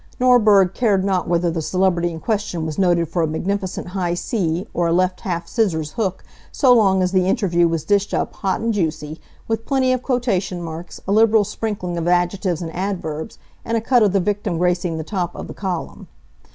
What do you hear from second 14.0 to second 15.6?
of the victim gracing the top of the